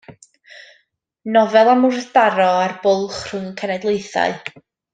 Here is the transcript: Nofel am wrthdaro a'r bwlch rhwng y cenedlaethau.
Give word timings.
Nofel 1.35 1.69
am 1.73 1.85
wrthdaro 1.91 2.49
a'r 2.63 2.73
bwlch 2.87 3.21
rhwng 3.29 3.47
y 3.51 3.55
cenedlaethau. 3.63 4.45